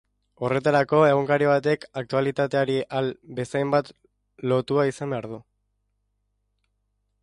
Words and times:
Horretarako, 0.45 1.01
egunkari 1.09 1.49
batek 1.49 1.85
aktualitateari 2.01 2.79
ahal 2.87 3.11
bezainbat 3.41 3.95
lotua 4.53 4.91
izan 4.95 5.17
behar 5.17 5.31
du. 5.37 5.43